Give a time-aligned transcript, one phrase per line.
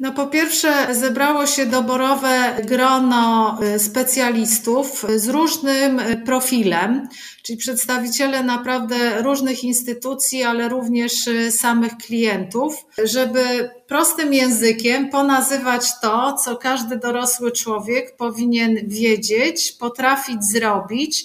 [0.00, 7.08] No po pierwsze zebrało się doborowe grono y, specjalistów z różnym profilem,
[7.42, 16.32] czyli przedstawiciele naprawdę różnych instytucji, ale również y, samych klientów, żeby prostym językiem ponazywać to,
[16.32, 21.24] co każdy dorosły człowiek powinien wiedzieć, potrafić zrobić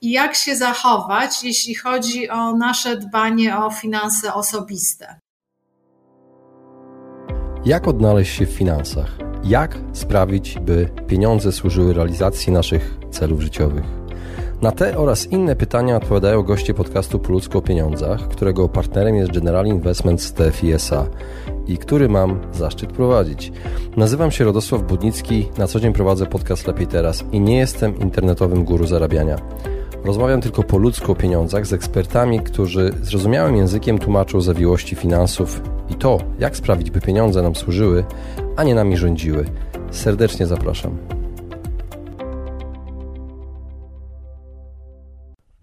[0.00, 5.20] i jak się zachować, jeśli chodzi o nasze dbanie o finanse osobiste.
[7.66, 9.18] Jak odnaleźć się w finansach?
[9.44, 13.84] Jak sprawić, by pieniądze służyły realizacji naszych celów życiowych?
[14.62, 19.32] Na te oraz inne pytania odpowiadają goście podcastu Po ludzko o pieniądzach, którego partnerem jest
[19.32, 21.06] General Investments TFISA
[21.66, 23.52] i który mam zaszczyt prowadzić.
[23.96, 28.64] Nazywam się Radosław Budnicki, na co dzień prowadzę podcast Lepiej Teraz i nie jestem internetowym
[28.64, 29.36] guru zarabiania.
[30.04, 35.94] Rozmawiam tylko po ludzku o pieniądzach z ekspertami, którzy zrozumiałym językiem tłumaczą zawiłości finansów i
[35.94, 38.04] to, jak sprawić, by pieniądze nam służyły,
[38.56, 39.44] a nie nami rządziły.
[39.90, 40.98] Serdecznie zapraszam.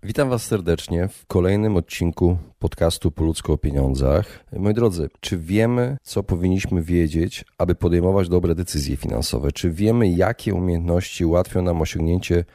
[0.03, 4.45] Witam Was serdecznie w kolejnym odcinku podcastu Po ludzku o pieniądzach.
[4.57, 9.51] Moi drodzy, czy wiemy, co powinniśmy wiedzieć, aby podejmować dobre decyzje finansowe?
[9.51, 12.45] Czy wiemy, jakie umiejętności ułatwią nam osiągnięcie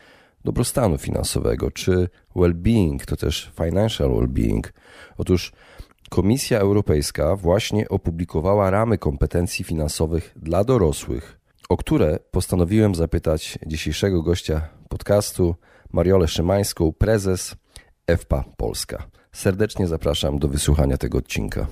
[0.44, 4.62] dobrostanu finansowego, czy well-being, to też financial well-being.
[5.16, 5.52] Otóż
[6.08, 14.68] Komisja Europejska właśnie opublikowała ramy kompetencji finansowych dla dorosłych, o które postanowiłem zapytać dzisiejszego gościa
[14.88, 15.54] podcastu,
[15.92, 17.56] Mariolę Szymańską, prezes
[18.18, 19.06] FPA Polska.
[19.32, 21.66] Serdecznie zapraszam do wysłuchania tego odcinka.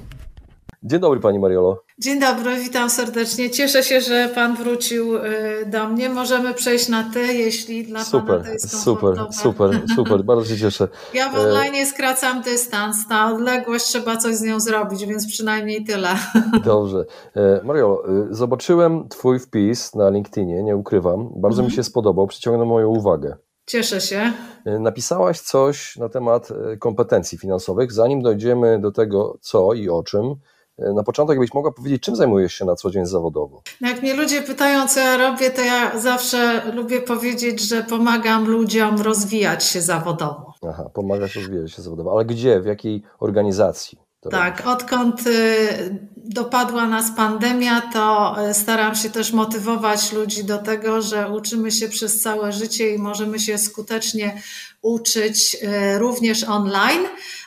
[0.87, 1.83] Dzień dobry Pani Mariolo.
[1.99, 3.51] Dzień dobry, witam serdecznie.
[3.51, 5.23] Cieszę się, że Pan wrócił y,
[5.67, 6.09] do mnie.
[6.09, 10.59] Możemy przejść na Ty, jeśli dla super, Pana to jest Super, super, super, bardzo się
[10.61, 10.89] cieszę.
[11.15, 15.85] Ja w e, online skracam dystans, ta odległość trzeba coś z nią zrobić, więc przynajmniej
[15.85, 16.09] tyle.
[16.65, 17.05] Dobrze.
[17.37, 21.29] E, Mariolo, y, zobaczyłem Twój wpis na LinkedInie, nie ukrywam.
[21.37, 21.67] Bardzo mhm.
[21.67, 23.37] mi się spodobał, przyciągnął moją uwagę.
[23.67, 24.33] Cieszę się.
[24.65, 26.49] E, napisałaś coś na temat
[26.79, 27.93] kompetencji finansowych.
[27.93, 30.37] Zanim dojdziemy do tego, co i o czym,
[30.79, 33.63] na początek byś mogła powiedzieć, czym zajmujesz się na co dzień zawodowo?
[33.81, 38.47] No jak mnie ludzie pytają, co ja robię, to ja zawsze lubię powiedzieć, że pomagam
[38.47, 40.55] ludziom rozwijać się zawodowo.
[40.69, 42.13] Aha, pomagasz rozwijać się zawodowo.
[42.13, 43.99] Ale gdzie, w jakiej organizacji?
[44.31, 44.75] Tak, robisz?
[44.75, 51.31] odkąd y, dopadła nas pandemia, to y, staram się też motywować ludzi do tego, że
[51.31, 54.43] uczymy się przez całe życie i możemy się skutecznie
[54.83, 57.07] uczyć y, również online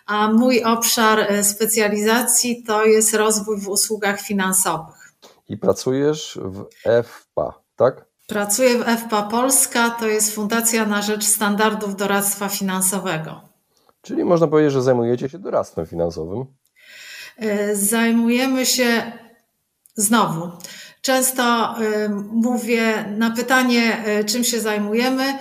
[0.10, 5.14] a mój obszar e, specjalizacji to jest rozwój w usługach finansowych.
[5.50, 6.66] I pracujesz w
[7.04, 8.06] FPA, tak?
[8.28, 13.42] Pracuję w FPA Polska, to jest Fundacja na Rzecz Standardów Doradztwa Finansowego.
[14.02, 16.46] Czyli można powiedzieć, że zajmujecie się doradztwem finansowym?
[17.38, 19.12] E, zajmujemy się
[19.96, 20.52] znowu.
[21.02, 25.40] Często e, mówię na pytanie, czym się zajmujemy E,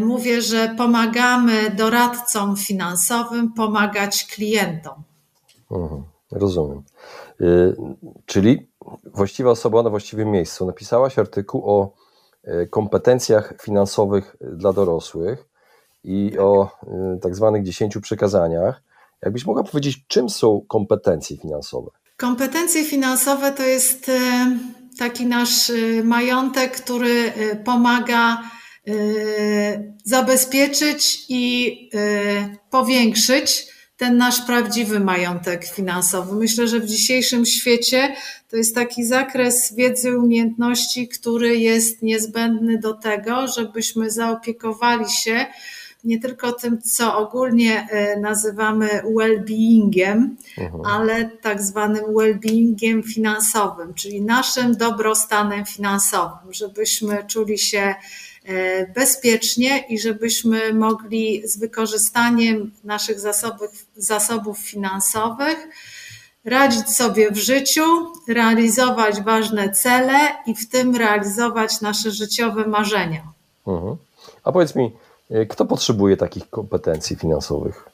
[0.00, 5.02] mówię, że pomagamy doradcom finansowym pomagać klientom.
[5.70, 6.82] Mhm, rozumiem.
[7.40, 7.44] E,
[8.26, 8.68] czyli
[9.04, 10.66] właściwa osoba na właściwym miejscu.
[10.66, 11.92] Napisałaś artykuł o
[12.44, 15.44] e, kompetencjach finansowych dla dorosłych
[16.04, 16.40] i tak.
[16.40, 16.70] o
[17.22, 18.82] tak zwanych dziesięciu przekazaniach.
[19.22, 21.90] Jakbyś mogła powiedzieć, czym są kompetencje finansowe?
[22.16, 24.10] Kompetencje finansowe to jest
[24.98, 25.72] taki nasz
[26.04, 27.32] majątek, który
[27.64, 28.65] pomaga Y,
[30.04, 33.66] zabezpieczyć i y, powiększyć
[33.96, 36.36] ten nasz prawdziwy majątek finansowy.
[36.36, 38.16] Myślę, że w dzisiejszym świecie
[38.48, 45.46] to jest taki zakres wiedzy umiejętności, który jest niezbędny do tego, żebyśmy zaopiekowali się
[46.04, 50.84] nie tylko tym, co ogólnie y, nazywamy well-beingiem, mhm.
[50.84, 57.94] ale tak zwanym well-beingiem finansowym, czyli naszym dobrostanem finansowym, żebyśmy czuli się
[58.94, 65.68] bezpiecznie i żebyśmy mogli z wykorzystaniem naszych zasobów, zasobów finansowych
[66.46, 67.82] radzić sobie w życiu,
[68.28, 73.22] realizować ważne cele i w tym realizować nasze życiowe marzenia.
[73.66, 73.96] Mhm.
[74.44, 74.92] A powiedz mi,
[75.30, 77.88] e, kto potrzebuje takich kompetencji finansowych?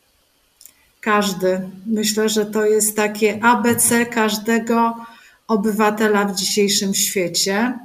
[1.00, 1.60] Każdy.
[1.87, 4.96] Myślę, że to jest takie ABC każdego
[5.49, 7.78] obywatela w dzisiejszym świecie.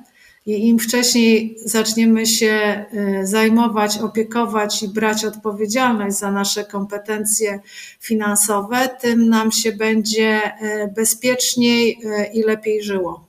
[0.47, 7.59] I im wcześniej zaczniemy się y, zajmować, opiekować i brać odpowiedzialność za nasze kompetencje
[7.99, 13.27] finansowe, tym nam się będzie y, bezpieczniej y, i lepiej żyło.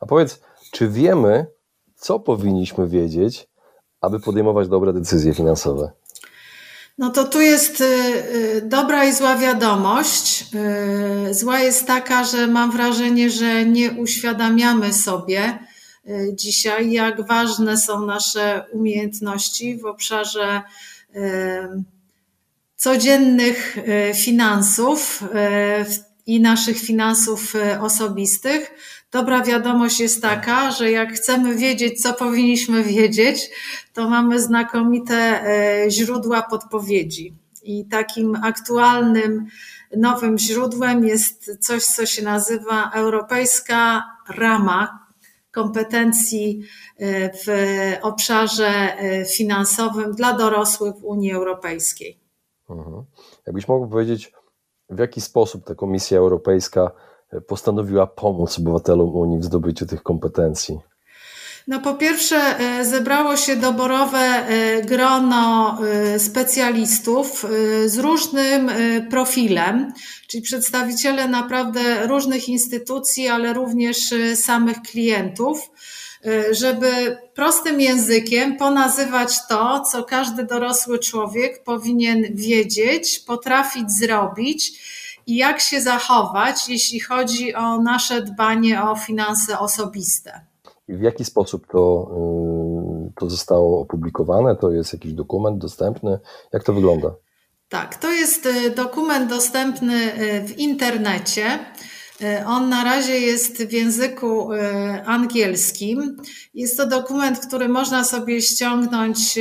[0.00, 0.40] A powiedz,
[0.70, 1.46] czy wiemy,
[1.96, 3.48] co powinniśmy wiedzieć,
[4.00, 5.90] aby podejmować dobre decyzje finansowe?
[6.98, 7.82] No to tu jest
[8.62, 10.44] dobra i zła wiadomość.
[11.30, 15.58] Zła jest taka, że mam wrażenie, że nie uświadamiamy sobie
[16.32, 20.62] dzisiaj, jak ważne są nasze umiejętności w obszarze
[22.76, 23.76] codziennych
[24.14, 25.24] finansów
[26.26, 28.70] i naszych finansów osobistych.
[29.10, 33.50] Dobra wiadomość jest taka, że jak chcemy wiedzieć, co powinniśmy wiedzieć,
[33.92, 37.34] to mamy znakomite e, źródła podpowiedzi.
[37.62, 39.46] I takim aktualnym,
[39.96, 45.07] nowym źródłem jest coś, co się nazywa Europejska Rama
[45.50, 46.60] kompetencji
[46.98, 47.46] e, w
[48.02, 52.20] obszarze e, finansowym dla dorosłych w Unii Europejskiej.
[52.70, 53.04] Mhm.
[53.46, 54.32] Jakbyś mógł powiedzieć,
[54.90, 56.90] w jaki sposób ta Komisja Europejska
[57.46, 60.78] postanowiła pomóc obywatelom Unii w zdobyciu tych kompetencji?
[61.68, 67.46] No po pierwsze e, zebrało się doborowe e, grono e, specjalistów
[67.86, 68.70] z różnym
[69.10, 69.92] profilem,
[70.28, 73.96] czyli przedstawiciele naprawdę różnych instytucji, ale również
[74.34, 75.70] samych klientów,
[76.50, 84.72] żeby prostym językiem ponazywać to, co każdy dorosły człowiek powinien wiedzieć, potrafić zrobić
[85.26, 90.48] i jak się zachować, jeśli chodzi o nasze dbanie o finanse osobiste.
[90.88, 92.10] W jaki sposób to,
[93.08, 94.56] y, to zostało opublikowane?
[94.56, 96.18] To jest jakiś dokument dostępny?
[96.52, 97.14] Jak to wygląda?
[97.68, 101.58] Tak, to jest y, dokument dostępny y, w internecie.
[102.46, 104.48] On na razie jest w języku
[105.06, 106.16] angielskim.
[106.54, 109.38] Jest to dokument, który można sobie ściągnąć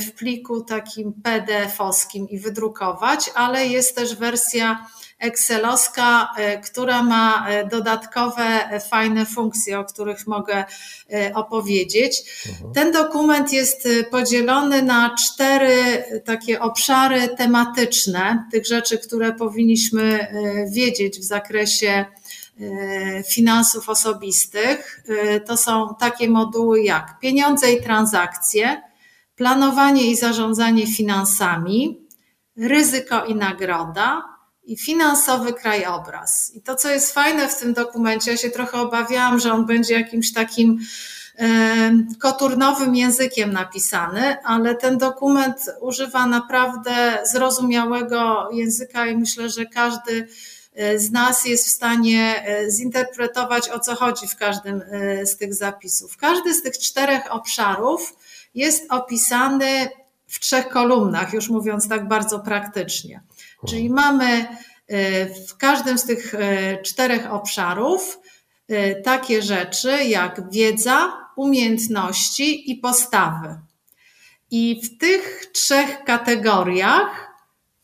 [0.00, 4.86] w pliku takim PDF-owskim i wydrukować, ale jest też wersja
[5.20, 10.64] Excelowska, e, która ma e, dodatkowe e, fajne funkcje, o których mogę
[11.34, 12.22] opowiedzieć.
[12.48, 12.72] Mhm.
[12.72, 20.26] Ten dokument jest podzielony na cztery takie obszary tematyczne, tych rzeczy, które powinniśmy
[20.72, 22.04] wiedzieć w zakresie
[23.30, 25.04] finansów osobistych.
[25.46, 28.82] To są takie moduły jak pieniądze i transakcje,
[29.36, 32.06] planowanie i zarządzanie finansami,
[32.56, 34.29] ryzyko i nagroda,
[34.70, 36.52] i finansowy krajobraz.
[36.54, 39.94] I to, co jest fajne w tym dokumencie, ja się trochę obawiałam, że on będzie
[39.94, 40.78] jakimś takim
[41.38, 50.28] e, koturnowym językiem napisany, ale ten dokument używa naprawdę zrozumiałego języka i myślę, że każdy
[50.74, 54.82] e, z nas jest w stanie e, zinterpretować, o co chodzi w każdym
[55.24, 56.16] z tych zapisów.
[56.16, 58.16] Każdy z tych czterech obszarów
[58.54, 59.88] jest opisany
[60.26, 63.20] w trzech kolumnach, już mówiąc tak bardzo praktycznie.
[63.68, 64.46] Czyli mamy
[64.86, 68.20] e, w każdym z tych e, czterech obszarów
[68.68, 73.58] e, takie rzeczy jak wiedza, umiejętności i postawy.
[74.50, 77.30] I w tych trzech kategoriach,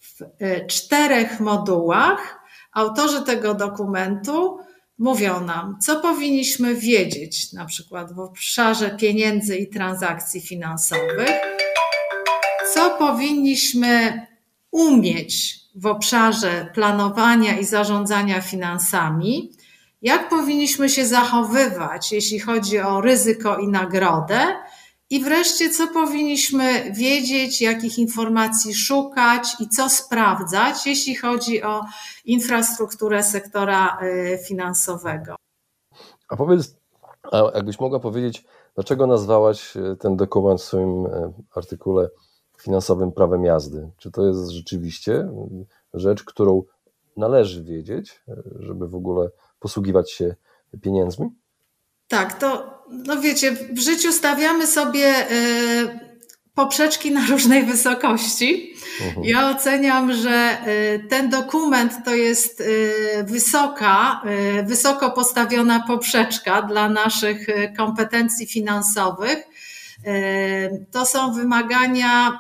[0.01, 2.39] w czterech modułach,
[2.73, 4.59] autorzy tego dokumentu
[4.99, 11.41] mówią nam, co powinniśmy wiedzieć, na przykład w obszarze pieniędzy i transakcji finansowych,
[12.75, 14.27] co powinniśmy
[14.73, 19.53] umieć w obszarze planowania i zarządzania finansami,
[20.03, 24.47] jak powinniśmy się zachowywać, jeśli chodzi o ryzyko i nagrodę,
[25.11, 31.85] i wreszcie, co powinniśmy wiedzieć, jakich informacji szukać i co sprawdzać, jeśli chodzi o
[32.25, 35.37] infrastrukturę sektora y, finansowego.
[36.29, 36.77] A powiedz,
[37.33, 42.09] a jakbyś mogła powiedzieć, dlaczego nazwałaś y, ten dokument w swoim y, artykule
[42.59, 43.91] finansowym prawem jazdy.
[43.99, 45.29] Czy to jest rzeczywiście
[45.95, 46.63] rzecz, którą
[47.17, 48.23] należy wiedzieć,
[48.59, 50.35] żeby w ogóle posługiwać się
[50.83, 51.31] pieniędzmi?
[52.09, 55.27] Tak, to no wiecie, w życiu stawiamy sobie e,
[56.55, 58.75] poprzeczki na różnej wysokości.
[59.07, 59.27] Mhm.
[59.27, 62.65] Ja oceniam, że e, ten dokument to jest e,
[63.25, 64.23] wysoka,
[64.65, 67.47] wysoko postawiona poprzeczka dla naszych
[67.77, 69.39] kompetencji finansowych.
[70.91, 72.39] To są wymagania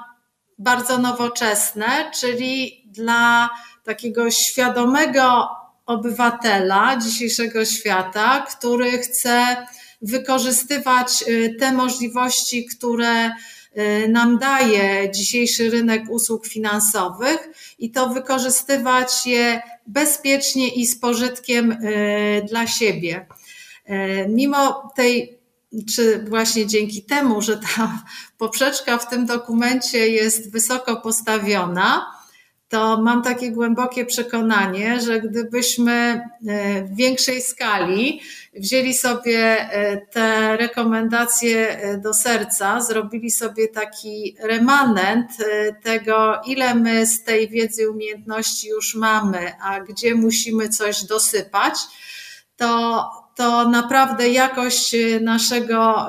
[0.59, 3.51] bardzo nowoczesne, czyli dla
[3.85, 5.49] takiego świadomego
[5.87, 9.57] obywatela dzisiejszego świata, który chce
[10.03, 17.49] wykorzystywać y, te możliwości, które y, nam daje dzisiejszy rynek usług finansowych
[17.79, 23.27] i to wykorzystywać je bezpiecznie i z pożytkiem y, dla siebie.
[24.29, 25.36] Mimo tej
[25.85, 28.03] czy właśnie dzięki temu, że ta
[28.39, 32.17] poprzeczka w tym dokumencie jest wysoko postawiona,
[32.69, 38.21] to mam takie głębokie przekonanie, że gdybyśmy e, w większej skali
[38.55, 45.31] wzięli sobie e, te rekomendacje e, do serca, zrobili sobie taki remanent
[45.83, 51.75] tego, ile my z tej wiedzy umiejętności już mamy, a gdzie musimy coś dosypać,
[52.57, 53.05] to,
[53.37, 56.07] to naprawdę jakość naszego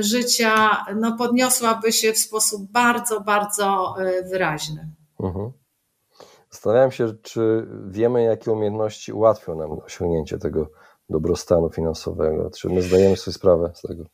[0.00, 3.94] życia no, podniosłaby się w sposób bardzo, bardzo
[4.30, 4.88] wyraźny.
[5.20, 5.52] Mhm.
[6.50, 10.66] Zastanawiam się, czy wiemy, jakie umiejętności ułatwią nam osiągnięcie tego
[11.08, 12.50] dobrostanu finansowego.
[12.50, 14.04] Czy my zdajemy sobie sprawę z tego?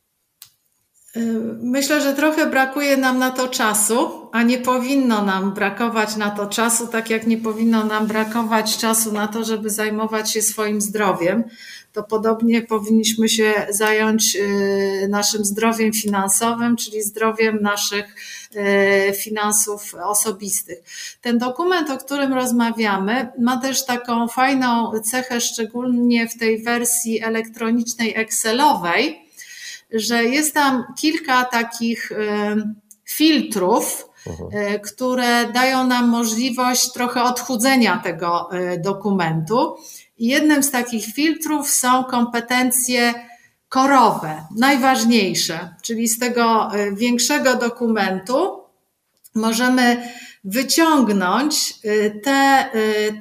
[1.63, 6.47] Myślę, że trochę brakuje nam na to czasu, a nie powinno nam brakować na to
[6.47, 11.45] czasu, tak jak nie powinno nam brakować czasu na to, żeby zajmować się swoim zdrowiem.
[11.93, 18.17] To podobnie powinniśmy się zająć y, naszym zdrowiem finansowym, czyli zdrowiem naszych
[18.57, 20.79] y, finansów osobistych.
[21.21, 28.17] Ten dokument, o którym rozmawiamy, ma też taką fajną cechę, szczególnie w tej wersji elektronicznej
[28.17, 29.28] Excelowej
[29.93, 32.13] że jest tam kilka takich
[33.09, 34.51] filtrów, mhm.
[34.53, 39.77] e, które dają nam możliwość trochę odchudzenia tego e, dokumentu.
[40.19, 43.15] I jednym z takich filtrów są kompetencje
[43.69, 48.61] korowe, najważniejsze, czyli z tego e, większego dokumentu
[49.35, 50.09] możemy
[50.45, 51.75] wyciągnąć
[52.25, 52.71] te,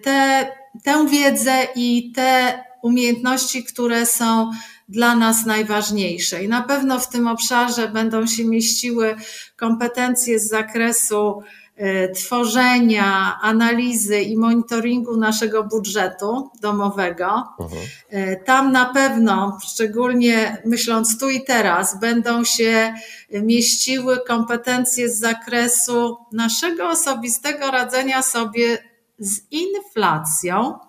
[0.04, 0.48] te,
[0.84, 4.52] tę wiedzę i te umiejętności, które są
[4.89, 6.44] dla nas najważniejsze.
[6.44, 9.15] I na pewno w tym obszarze będą się mieściły
[9.56, 11.41] kompetencje z zakresu
[11.75, 17.44] e, tworzenia, analizy i monitoringu naszego budżetu domowego.
[17.60, 17.82] Mhm.
[18.10, 22.94] E, tam na pewno, szczególnie myśląc tu i teraz, będą się
[23.32, 28.77] mieściły kompetencje z zakresu naszego osobistego radzenia sobie
[29.20, 30.79] z inflacją,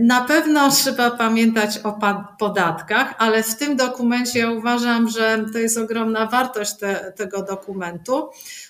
[0.00, 1.98] na pewno trzeba pamiętać o
[2.38, 8.28] podatkach, ale w tym dokumencie ja uważam, że to jest ogromna wartość te, tego dokumentu.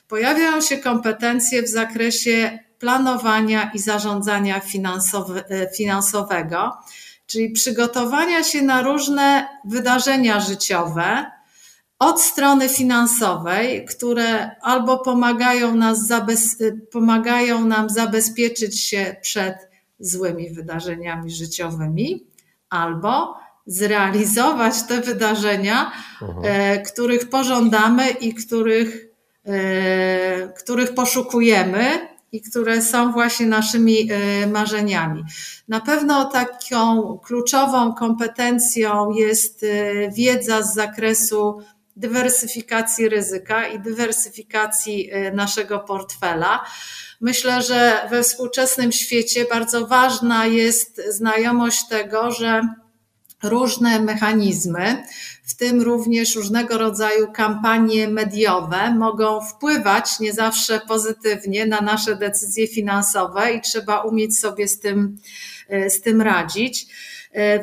[0.08, 4.60] Pojawiają się kompetencje w zakresie planowania i zarządzania e,
[5.76, 6.72] finansowego,
[7.26, 11.30] czyli przygotowania się na różne wydarzenia życiowe,
[11.98, 16.08] od strony finansowej, które albo pomagają, nas
[16.92, 22.26] pomagają nam zabezpieczyć się przed złymi wydarzeniami życiowymi,
[22.70, 26.44] albo zrealizować te wydarzenia, mhm.
[26.44, 29.08] e, których pożądamy i których,
[29.46, 35.24] e, których poszukujemy i które są właśnie naszymi e, marzeniami.
[35.68, 39.66] Na pewno taką kluczową kompetencją jest
[40.16, 41.60] wiedza z zakresu
[41.96, 46.64] dywersyfikacji ryzyka i dywersyfikacji naszego portfela.
[47.20, 52.62] Myślę, że we współczesnym świecie bardzo ważna jest znajomość tego, że
[53.42, 55.04] różne mechanizmy,
[55.46, 62.66] w tym również różnego rodzaju kampanie mediowe, mogą wpływać nie zawsze pozytywnie na nasze decyzje
[62.66, 65.18] finansowe i trzeba umieć sobie z tym,
[65.88, 66.86] z tym radzić.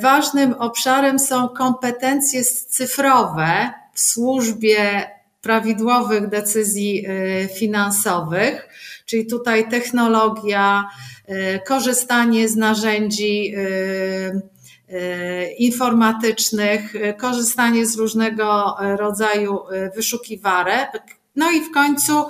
[0.02, 5.10] Ważnym obszarem są kompetencje cyfrowe w służbie
[5.42, 8.68] prawidłowych decyzji y, finansowych
[9.06, 10.90] czyli tutaj technologia,
[11.30, 14.42] y, korzystanie z narzędzi y,
[15.58, 19.60] informatycznych, korzystanie z różnego rodzaju
[19.96, 20.92] wyszukiwarek.
[21.36, 22.26] No i w końcu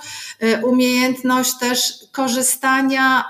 [0.63, 3.24] umiejętność też korzystania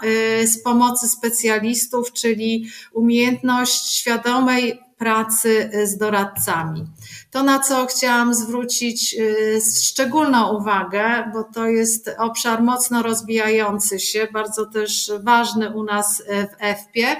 [0.45, 6.86] z pomocy specjalistów, czyli umiejętność świadomej pracy z doradcami.
[7.31, 14.27] To, na co chciałam zwrócić y, szczególną uwagę, bo to jest obszar mocno rozwijający się,
[14.34, 17.15] bardzo też ważny u nas y, w EFPie,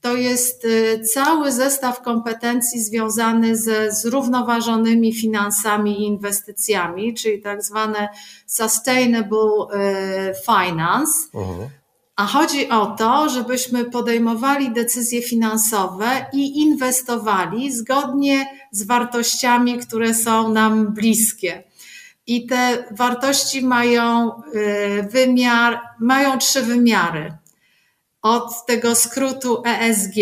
[0.00, 8.08] to jest y, cały zestaw kompetencji związany ze zrównoważonymi finansami i inwestycjami, czyli tak zwane
[8.46, 9.66] sustainable
[10.46, 11.12] finance.
[11.32, 11.81] Uh -huh.
[12.16, 20.48] A chodzi o to, żebyśmy podejmowali decyzje finansowe i inwestowali zgodnie z wartościami, które są
[20.48, 21.64] nam bliskie.
[22.26, 27.32] I te wartości mają y, wymiar, mają trzy wymiary.
[28.22, 30.16] Od tego skrótu ESG,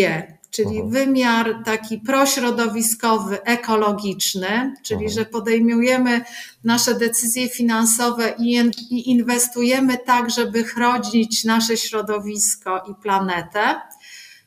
[0.51, 6.21] czyli wymiar taki prośrodowiskowy, ekologiczny, czyli że podejmujemy
[6.63, 8.71] nasze decyzje finansowe i,
[9.11, 13.81] inwestujemy tak, żeby chronić nasze środowisko i planetę.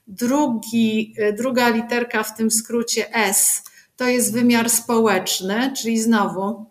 [0.07, 3.63] Drugi, druga literka w tym skrócie S
[3.97, 6.67] to jest wymiar społeczny, czyli znowu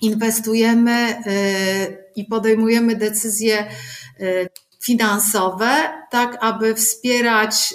[0.00, 3.70] inwestujemy y, i podejmujemy decyzje
[4.20, 4.48] y,
[4.86, 5.72] finansowe,
[6.10, 7.74] tak aby wspierać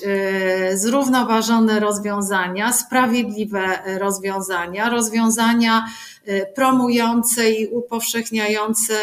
[0.73, 5.85] zrównoważone rozwiązania, sprawiedliwe rozwiązania, rozwiązania
[6.55, 8.93] promujące i upowszechniające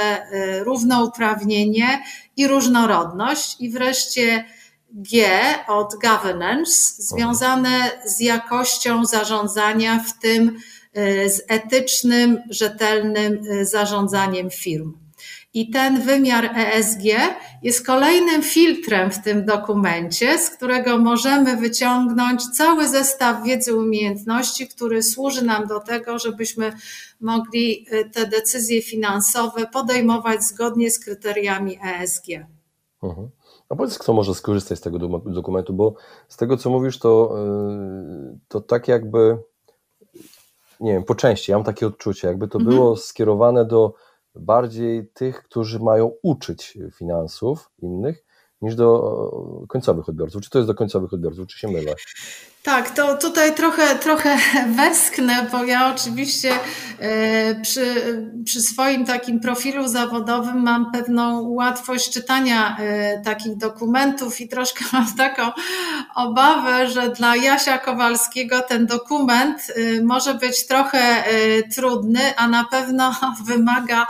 [0.60, 2.02] równouprawnienie
[2.36, 3.56] i różnorodność.
[3.60, 4.44] I wreszcie
[4.92, 5.26] G
[5.68, 10.58] od governance, związane z jakością zarządzania, w tym
[11.26, 15.07] z etycznym, rzetelnym zarządzaniem firm.
[15.58, 17.02] I ten wymiar ESG
[17.62, 25.02] jest kolejnym filtrem w tym dokumencie, z którego możemy wyciągnąć cały zestaw wiedzy umiejętności, który
[25.02, 26.72] służy nam do tego, żebyśmy
[27.20, 32.26] mogli y, te decyzje finansowe podejmować zgodnie z kryteriami ESG.
[33.02, 33.28] Mhm.
[33.68, 35.94] A powiedz, kto może skorzystać z tego dokumentu, bo
[36.28, 37.34] z tego, co mówisz, to,
[38.34, 39.38] y, to tak jakby,
[40.80, 42.76] nie wiem, po części, ja mam takie odczucie, jakby to mhm.
[42.76, 43.94] było skierowane do
[44.38, 48.25] bardziej tych, którzy mają uczyć finansów innych,
[48.62, 50.42] niż do końcowych odbiorców.
[50.42, 51.95] Czy to jest do końcowych odbiorców, czy się mylę?
[52.68, 54.37] Tak, to tutaj trochę, trochę
[54.76, 56.52] westchnę, bo ja oczywiście
[56.98, 57.84] e, przy,
[58.44, 65.06] przy swoim takim profilu zawodowym mam pewną łatwość czytania e, takich dokumentów i troszkę mam
[65.16, 65.42] taką
[66.14, 71.25] obawę, że dla Jasia Kowalskiego ten dokument e, może być trochę
[71.75, 73.14] trudny, a na pewno
[73.46, 74.06] wymaga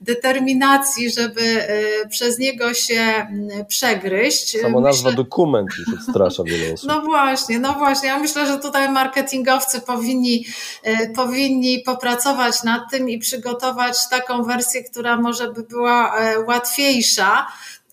[0.00, 1.66] determinacji, żeby
[2.10, 3.26] przez niego się
[3.68, 4.60] przegryźć.
[4.60, 5.24] Samo nazwa Myślę...
[5.24, 6.88] dokument już odstrasza wiele osób.
[6.88, 10.46] No właśnie, no właśnie właśnie, ja myślę, że tutaj marketingowcy powinni,
[10.82, 17.46] e, powinni popracować nad tym i przygotować taką wersję, która może by była e, łatwiejsza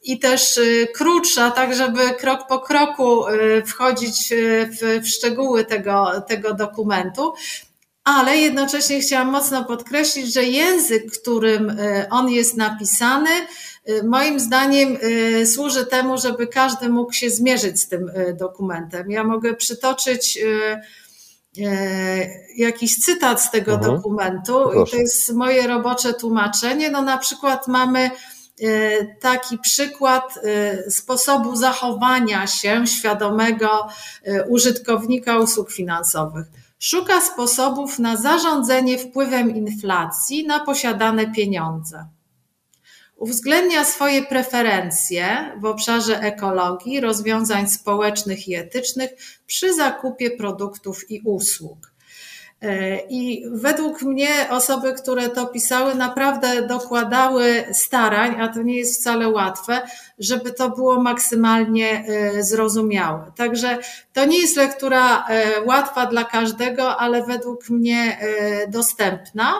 [0.04, 3.24] i też e, krótsza, tak żeby krok po kroku
[3.66, 4.34] wchodzić
[4.70, 7.34] w, w szczegóły tego, tego dokumentu
[8.08, 11.78] ale jednocześnie chciałam mocno podkreślić, że język, którym
[12.10, 13.30] on jest napisany,
[13.90, 19.12] Y, moim zdaniem y, służy temu, żeby każdy mógł się zmierzyć z tym dokumentem.
[19.12, 20.40] Ja mogę przytoczyć
[22.56, 23.96] jakiś cytat z tego mhm.
[23.96, 24.90] dokumentu Proszę.
[24.90, 26.92] i to jest moje robocze tłumaczenie.
[26.92, 28.12] No na przykład mamy
[29.22, 30.40] taki przykład
[30.90, 33.88] sposobu zachowania się świadomego
[34.48, 36.46] użytkownika usług finansowych.
[36.80, 42.08] Szuka sposobów na zarządzanie wpływem inflacji na posiadane pieniądze
[43.18, 49.10] uwzględnia swoje preferencje w obszarze ekologii, rozwiązań społecznych i etycznych
[49.48, 51.94] przy zakupie produktów i usług.
[52.62, 59.00] E, I według mnie osoby, które to pisały, naprawdę dokładały starań, a to nie jest
[59.00, 59.82] wcale łatwe,
[60.20, 63.32] żeby to było maksymalnie e, zrozumiałe.
[63.36, 63.78] Także
[64.14, 68.18] to nie jest lektura e, łatwa dla każdego, ale według mnie
[68.68, 69.54] dostępna.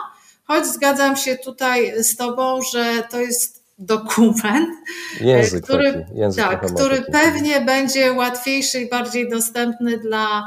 [0.44, 4.68] Choć zgadzam się tutaj z Tobą, że to jest dokument,
[5.20, 10.42] język który, taki, język tak, który pewnie będzie łatwiejszy i bardziej dostępny dla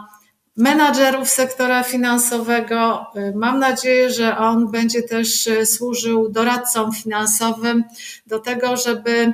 [0.58, 3.06] menadżerów sektora finansowego.
[3.36, 7.84] Mam nadzieję, że on będzie też służył doradcom finansowym
[8.28, 9.34] do tego, żeby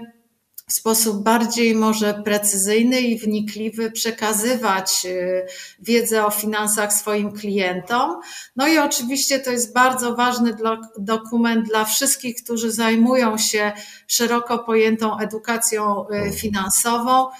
[0.69, 5.45] w sposób bardziej może precyzyjny i wnikliwy przekazywać y,
[5.79, 8.19] wiedzę o finansach swoim klientom.
[8.55, 10.57] No i oczywiście to jest bardzo ważny
[10.97, 13.71] dokument dla wszystkich, którzy zajmują się
[14.07, 17.31] szeroko pojętą edukacją y, finansową y,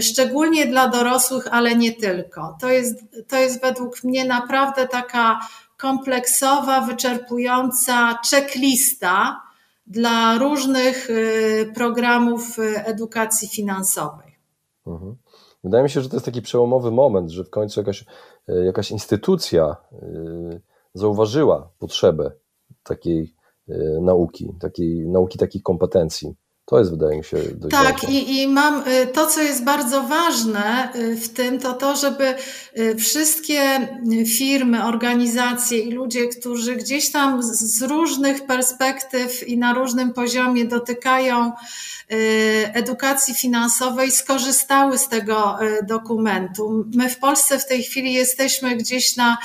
[0.00, 2.56] szczególnie dla dorosłych, ale nie tylko.
[2.60, 5.40] To jest, to jest według mnie naprawdę taka
[5.76, 9.44] kompleksowa, wyczerpująca checklista,
[9.86, 14.36] dla różnych y, programów y, edukacji finansowej.
[14.86, 15.16] Mhm.
[15.64, 18.04] Wydaje mi się, że to jest taki przełomowy moment, że w końcu jakaś,
[18.48, 19.76] y, jakaś instytucja
[20.94, 22.32] zauważyła potrzebę
[22.82, 23.34] takiej
[24.00, 26.34] nauki, takiej nauki takich kompetencji.
[26.66, 30.02] To jest, wydaje mi się, dość Tak, i, i mam y, to, co jest bardzo
[30.02, 32.34] ważne y, w tym, to to, żeby
[32.78, 33.88] y, wszystkie
[34.38, 41.52] firmy, organizacje i ludzie, którzy gdzieś tam z różnych perspektyw i na różnym poziomie dotykają
[42.74, 46.84] edukacji finansowej, skorzystały z tego dokumentu.
[46.94, 49.38] My w Polsce w tej chwili jesteśmy gdzieś na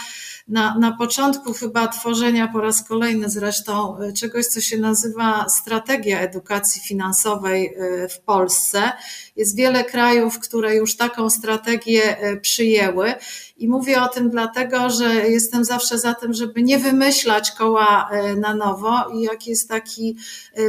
[0.49, 6.19] na, na początku chyba tworzenia po raz kolejny zresztą e, czegoś, co się nazywa strategia
[6.19, 8.91] edukacji finansowej e, w Polsce.
[9.35, 13.13] Jest wiele krajów, które już taką strategię e, przyjęły
[13.60, 18.56] i mówię o tym dlatego, że jestem zawsze za tym, żeby nie wymyślać koła na
[18.56, 20.17] nowo i jak jest taki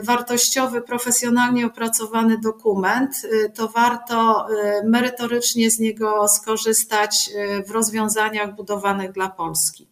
[0.03, 3.15] wartościowy, profesjonalnie opracowany dokument,
[3.55, 4.47] to warto
[4.85, 7.31] merytorycznie z niego skorzystać
[7.67, 9.90] w rozwiązaniach budowanych dla Polski.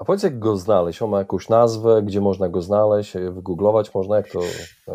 [0.00, 1.02] A powiedz, jak go znaleźć?
[1.02, 4.16] On ma jakąś nazwę, gdzie można go znaleźć, wygooglować można?
[4.16, 4.40] Jak to?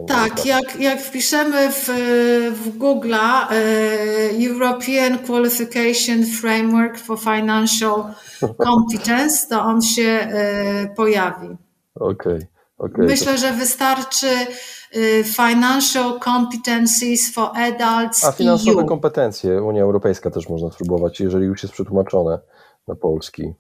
[0.08, 1.90] Tak, jak, jak wpiszemy w,
[2.64, 8.04] w Google'a e, European Qualification Framework for Financial
[8.68, 11.48] Competence, to on się e, pojawi.
[11.96, 12.36] Okej.
[12.36, 12.48] Okay.
[12.78, 13.38] Okay, Myślę, to...
[13.38, 14.28] że wystarczy
[14.96, 18.24] y, Financial Competencies for Adults.
[18.24, 18.88] A finansowe EU.
[18.88, 22.40] kompetencje Unia Europejska też można spróbować, jeżeli już jest przetłumaczone
[22.88, 23.54] na polski.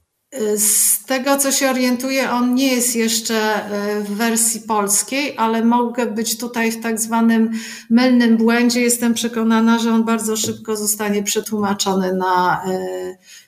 [1.05, 6.05] Z tego, co się orientuję, on nie jest jeszcze y, w wersji polskiej, ale mogę
[6.05, 7.51] być tutaj w tak zwanym
[7.89, 8.81] mylnym błędzie.
[8.81, 12.61] Jestem przekonana, że on bardzo szybko zostanie przetłumaczony na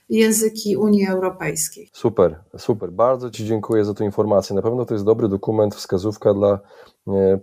[0.10, 1.90] języki Unii Europejskiej.
[1.94, 2.92] Super, super.
[2.92, 4.56] Bardzo Ci dziękuję za tę informację.
[4.56, 6.60] Na pewno to jest dobry dokument, wskazówka dla e,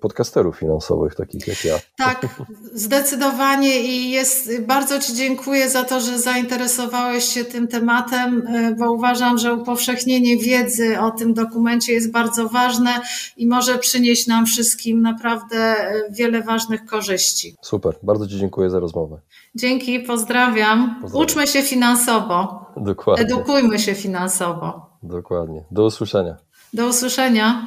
[0.00, 1.79] podcasterów finansowych, takich jak ja.
[1.96, 2.27] Tak,
[2.72, 8.92] zdecydowanie i jest, bardzo Ci dziękuję za to, że zainteresowałeś się tym tematem, e, bo
[8.92, 12.90] uważam, że upowszechnienie wiedzy o tym dokumencie jest bardzo ważne
[13.37, 17.57] i może przynieść nam wszystkim naprawdę e, wiele ważnych korzyści.
[17.62, 19.20] Super, bardzo Ci dziękuję za rozmowę.
[19.55, 20.96] Dzięki, pozdrawiam.
[21.03, 21.22] pozdrawiam.
[21.22, 22.64] Uczmy się finansowo.
[22.77, 23.24] Dokładnie.
[23.24, 24.87] Edukujmy się finansowo.
[25.03, 25.64] Dokładnie.
[25.70, 26.37] Do usłyszenia.
[26.72, 27.66] Do usłyszenia.